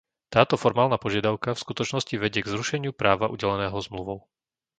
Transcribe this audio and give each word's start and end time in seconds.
Táto 0.35 0.55
formálna 0.63 0.97
požiadavka 1.05 1.49
v 1.53 1.61
skutočnosti 1.63 2.15
vedie 2.23 2.41
k 2.43 2.49
zrušeniu 2.53 2.89
práva 3.01 3.25
udeleného 3.35 3.77
zmluvou. 3.85 4.19